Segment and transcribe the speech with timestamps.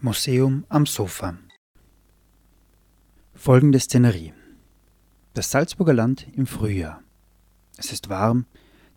[0.00, 1.38] Museum am Sofa.
[3.34, 4.32] Folgende Szenerie.
[5.34, 7.02] Das Salzburger Land im Frühjahr.
[7.76, 8.46] Es ist warm,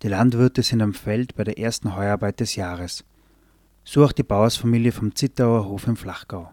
[0.02, 3.04] die Landwirte sind am Feld bei der ersten Heuarbeit des Jahres.
[3.84, 6.52] So auch die Bauersfamilie vom Zittauer Hof im Flachgau.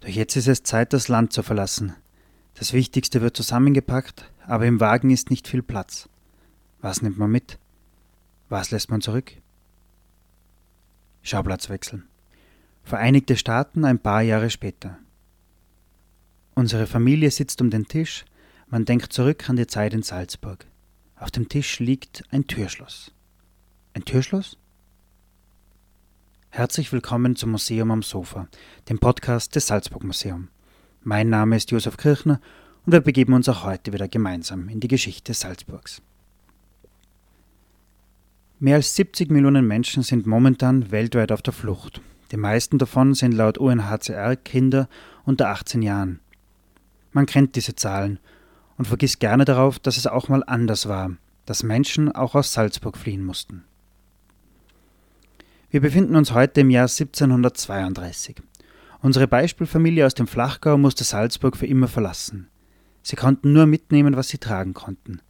[0.00, 1.94] Doch jetzt ist es Zeit, das Land zu verlassen.
[2.54, 6.08] Das Wichtigste wird zusammengepackt, aber im Wagen ist nicht viel Platz.
[6.80, 7.58] Was nimmt man mit?
[8.54, 9.32] Was lässt man zurück?
[11.22, 12.04] Schauplatz wechseln.
[12.84, 14.96] Vereinigte Staaten ein paar Jahre später.
[16.54, 18.24] Unsere Familie sitzt um den Tisch,
[18.68, 20.66] man denkt zurück an die Zeit in Salzburg.
[21.16, 23.10] Auf dem Tisch liegt ein Türschloss.
[23.92, 24.56] Ein Türschloss?
[26.50, 28.46] Herzlich willkommen zum Museum am Sofa,
[28.88, 30.46] dem Podcast des Salzburg Museum.
[31.02, 32.40] Mein Name ist Josef Kirchner
[32.86, 36.02] und wir begeben uns auch heute wieder gemeinsam in die Geschichte Salzburgs.
[38.58, 42.00] Mehr als 70 Millionen Menschen sind momentan weltweit auf der Flucht
[42.34, 44.88] die meisten davon sind laut UNHCR Kinder
[45.24, 46.18] unter 18 Jahren.
[47.12, 48.18] Man kennt diese Zahlen
[48.76, 51.12] und vergisst gerne darauf, dass es auch mal anders war,
[51.46, 53.62] dass Menschen auch aus Salzburg fliehen mussten.
[55.70, 58.42] Wir befinden uns heute im Jahr 1732.
[59.00, 62.48] Unsere Beispielfamilie aus dem Flachgau musste Salzburg für immer verlassen.
[63.02, 65.20] Sie konnten nur mitnehmen, was sie tragen konnten.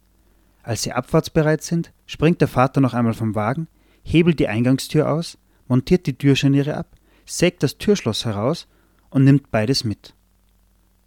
[0.65, 3.67] Als sie abfahrtsbereit sind, springt der Vater noch einmal vom Wagen,
[4.03, 8.67] hebelt die Eingangstür aus, montiert die Türscharniere ab sägt das Türschloss heraus
[9.09, 10.13] und nimmt beides mit.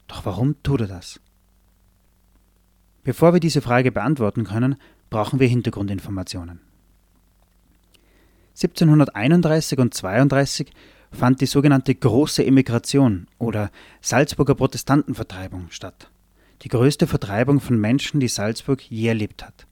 [0.08, 1.20] Doch warum tut er das?
[3.04, 4.76] Bevor wir diese Frage beantworten können,
[5.10, 6.60] brauchen wir Hintergrundinformationen.
[8.50, 10.70] 1731 und 32
[11.12, 16.10] fand die sogenannte Große Emigration oder Salzburger Protestantenvertreibung statt.
[16.62, 19.66] Die größte Vertreibung von Menschen, die Salzburg je erlebt hat.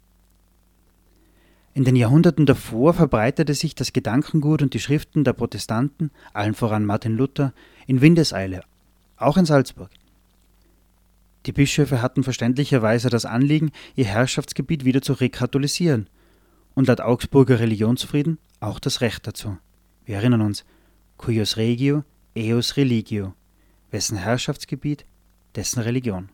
[1.74, 6.86] In den Jahrhunderten davor verbreitete sich das Gedankengut und die Schriften der Protestanten, allen voran
[6.86, 7.52] Martin Luther,
[7.86, 8.62] in Windeseile,
[9.18, 9.90] auch in Salzburg.
[11.44, 16.08] Die Bischöfe hatten verständlicherweise das Anliegen, ihr Herrschaftsgebiet wieder zu rekatholisieren
[16.74, 19.58] und laut Augsburger Religionsfrieden auch das Recht dazu.
[20.04, 20.64] Wir erinnern uns,
[21.18, 22.04] cuius regio,
[22.36, 23.34] eus religio,
[23.90, 25.04] wessen Herrschaftsgebiet,
[25.54, 26.30] dessen Religion.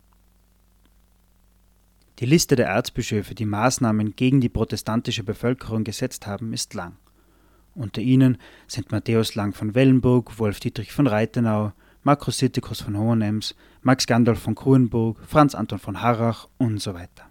[2.22, 6.97] Die Liste der Erzbischöfe, die Maßnahmen gegen die protestantische Bevölkerung gesetzt haben, ist lang.
[7.75, 8.38] Unter ihnen
[8.69, 11.72] sind Matthäus Lang von Wellenburg, Wolf Dietrich von Reitenau,
[12.05, 17.28] Markus Sittikus von Hohenems, Max Gandalf von Kurenburg, Franz Anton von Harrach und so weiter.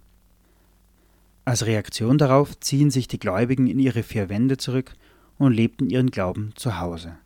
[1.46, 4.92] Als Reaktion darauf ziehen sich die Gläubigen in ihre vier Wände zurück
[5.38, 7.16] und lebten ihren Glauben zu Hause.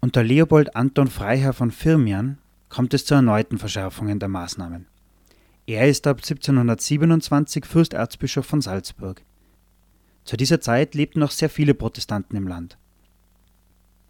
[0.00, 2.38] Unter Leopold Anton Freiherr von Firmian
[2.70, 4.86] kommt es zu erneuten Verschärfungen der Maßnahmen.
[5.68, 9.22] Er ist ab 1727 Fürsterzbischof von Salzburg.
[10.24, 12.78] Zu dieser Zeit lebten noch sehr viele Protestanten im Land.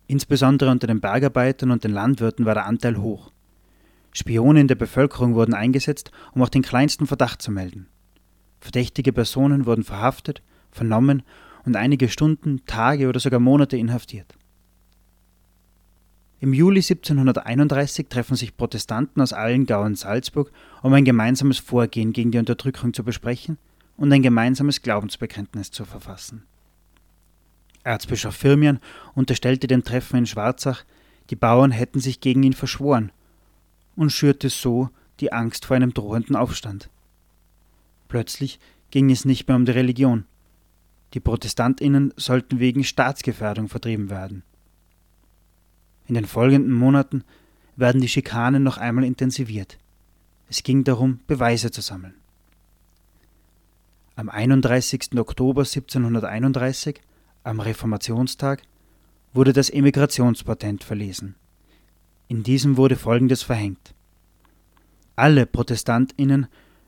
[0.06, 3.32] Insbesondere unter den Bergarbeitern und den Landwirten war der Anteil hoch.
[4.12, 7.88] Spione in der Bevölkerung wurden eingesetzt, um auch den kleinsten Verdacht zu melden.
[8.60, 11.24] Verdächtige Personen wurden verhaftet, vernommen
[11.64, 14.37] und einige Stunden, Tage oder sogar Monate inhaftiert.
[16.40, 22.30] Im Juli 1731 treffen sich Protestanten aus allen Gauen Salzburg, um ein gemeinsames Vorgehen gegen
[22.30, 23.58] die Unterdrückung zu besprechen
[23.96, 26.44] und ein gemeinsames Glaubensbekenntnis zu verfassen.
[27.82, 28.78] Erzbischof Firmian
[29.14, 30.84] unterstellte dem Treffen in Schwarzach,
[31.30, 33.10] die Bauern hätten sich gegen ihn verschworen
[33.96, 36.88] und schürte so die Angst vor einem drohenden Aufstand.
[38.06, 38.60] Plötzlich
[38.90, 40.24] ging es nicht mehr um die Religion.
[41.14, 44.44] Die Protestantinnen sollten wegen Staatsgefährdung vertrieben werden.
[46.08, 47.22] In den folgenden Monaten
[47.76, 49.78] werden die Schikanen noch einmal intensiviert.
[50.48, 52.14] Es ging darum, Beweise zu sammeln.
[54.16, 55.16] Am 31.
[55.16, 57.00] Oktober 1731,
[57.44, 58.62] am Reformationstag,
[59.32, 61.36] wurde das Emigrationspatent verlesen.
[62.26, 63.94] In diesem wurde Folgendes verhängt.
[65.14, 66.46] Alle Protestantinnen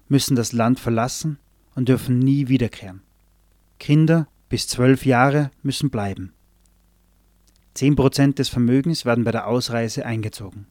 [0.09, 1.39] müssen das Land verlassen
[1.75, 3.03] und dürfen nie wiederkehren.
[3.79, 6.33] Kinder bis zwölf Jahre müssen bleiben.
[7.80, 10.66] Zehn Prozent des Vermögens werden bei der Ausreise eingezogen.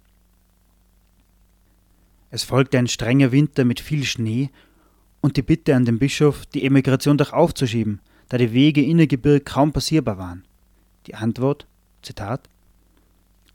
[2.29, 4.51] Es folgte ein strenger Winter mit viel Schnee
[5.19, 9.44] und die Bitte an den Bischof, die Emigration doch aufzuschieben, da die Wege in Gebirg
[9.47, 10.45] kaum passierbar waren.
[11.07, 11.65] Die Antwort,
[12.03, 12.47] Zitat,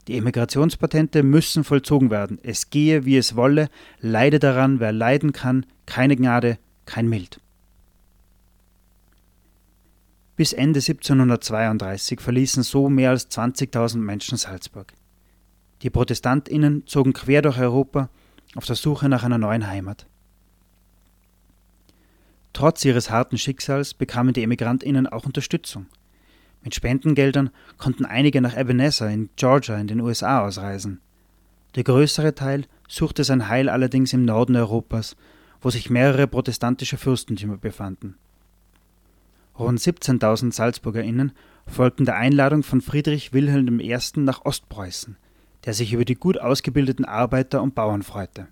[0.09, 2.41] die Emigrationspatente müssen vollzogen werden.
[2.43, 3.69] Es gehe, wie es wolle,
[4.01, 7.39] leide daran, wer leiden kann, keine Gnade, kein Mild.
[10.37, 14.93] Bis Ende 1732 verließen so mehr als 20.000 Menschen Salzburg.
[15.83, 18.09] Die Protestantinnen zogen quer durch Europa
[18.57, 20.07] auf der Suche nach einer neuen Heimat.
[22.53, 25.87] Trotz ihres harten Schicksals bekamen die EmigrantInnen auch Unterstützung.
[26.63, 31.01] Mit Spendengeldern konnten einige nach Ebenezer in Georgia in den USA ausreisen.
[31.75, 35.17] Der größere Teil suchte sein Heil allerdings im Norden Europas,
[35.61, 38.17] wo sich mehrere protestantische Fürstentümer befanden.
[39.59, 41.33] Rund 17.000 SalzburgerInnen
[41.67, 43.97] folgten der Einladung von Friedrich Wilhelm I.
[44.17, 45.17] nach Ostpreußen,
[45.65, 48.49] der sich über die gut ausgebildeten Arbeiter und Bauern freute.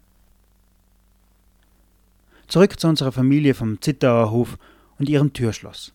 [2.47, 4.59] Zurück zu unserer Familie vom Zittauer Hof
[4.99, 5.93] und ihrem Türschloss.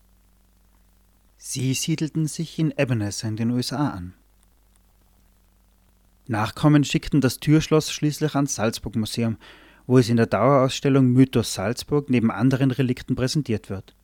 [1.37, 4.13] Sie siedelten sich in Ebenezer in den USA an.
[6.27, 9.37] Nachkommen schickten das Türschloss schließlich ans Salzburg-Museum,
[9.85, 13.95] wo es in der Dauerausstellung Mythos Salzburg neben anderen Relikten präsentiert wird.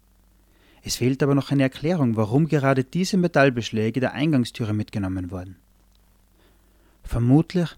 [0.83, 5.55] Es fehlt aber noch eine Erklärung, warum gerade diese Metallbeschläge der Eingangstüre mitgenommen wurden.
[7.03, 7.69] Vermutlich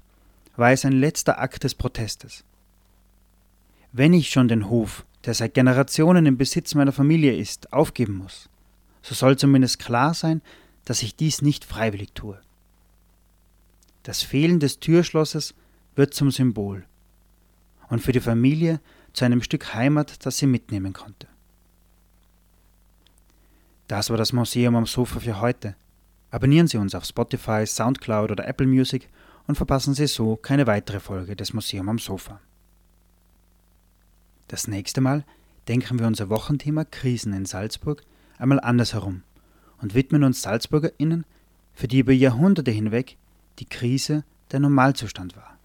[0.56, 2.44] war es ein letzter Akt des Protestes.
[3.92, 8.50] Wenn ich schon den Hof, der seit Generationen im Besitz meiner Familie ist, aufgeben muss,
[9.02, 10.42] so soll zumindest klar sein,
[10.84, 12.40] dass ich dies nicht freiwillig tue.
[14.04, 15.54] Das Fehlen des Türschlosses
[15.96, 16.86] wird zum Symbol
[17.90, 18.80] und für die Familie
[19.14, 21.28] zu einem Stück Heimat, das sie mitnehmen konnte.
[23.88, 25.76] Das war das Museum am Sofa für heute.
[26.32, 29.10] Abonnieren Sie uns auf Spotify, Soundcloud oder Apple Music
[29.48, 32.40] und verpassen Sie so keine weitere Folge des Museum am Sofa.
[34.48, 35.24] Das nächste Mal
[35.68, 38.02] denken wir unser Wochenthema Krisen in Salzburg
[38.38, 39.24] einmal andersherum
[39.82, 41.26] und widmen uns SalzburgerInnen,
[41.74, 43.18] für die über Jahrhunderte hinweg
[43.60, 45.58] die Krise der Normalzustand war.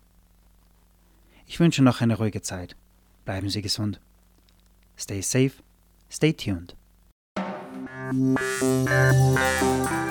[1.47, 2.77] Ich wünsche noch eine ruhige Zeit.
[3.25, 4.01] Bleiben Sie gesund.
[4.97, 5.53] Stay safe,
[6.11, 6.77] stay tuned.
[8.13, 8.41] Thank
[9.91, 10.10] you.